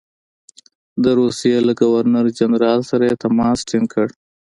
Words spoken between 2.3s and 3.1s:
جنرال سره